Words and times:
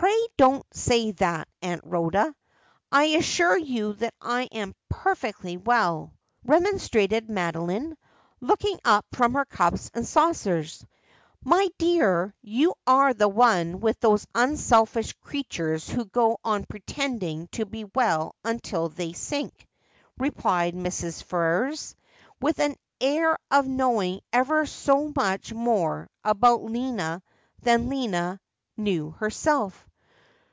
Pray 0.00 0.28
don't 0.38 0.64
say 0.74 1.10
that, 1.10 1.46
Aunt 1.60 1.82
Rhoda; 1.84 2.34
I 2.90 3.04
assure 3.16 3.58
you 3.58 3.92
that 3.94 4.14
I 4.18 4.44
am 4.50 4.74
perfectly 4.88 5.58
well,' 5.58 6.14
remonstrated 6.42 7.28
Madeline, 7.28 7.98
looking 8.40 8.80
up 8.82 9.04
from 9.12 9.34
her 9.34 9.44
cups 9.44 9.90
and 9.92 10.06
saucers.' 10.08 10.86
My 11.44 11.68
dear, 11.76 12.34
you 12.40 12.76
are 12.86 13.12
one 13.12 13.82
of 13.86 14.00
those 14.00 14.26
unselfish 14.34 15.12
creatures 15.20 15.86
who 15.90 16.06
go 16.06 16.38
on 16.42 16.64
pretending 16.64 17.48
to 17.48 17.66
be 17.66 17.84
well 17.84 18.34
until 18.42 18.88
they 18.88 19.12
sink,' 19.12 19.68
replied 20.16 20.72
Mrs. 20.74 21.22
Ferrers, 21.22 21.94
with 22.40 22.58
an 22.58 22.74
air 23.02 23.36
of 23.50 23.66
knowing 23.66 24.22
ever 24.32 24.64
so 24.64 25.12
much 25.14 25.52
more 25.52 26.08
about 26.24 26.64
Lina 26.64 27.22
than 27.60 27.90
Lina 27.90 28.40
knew 28.78 29.10
herself. 29.10 29.86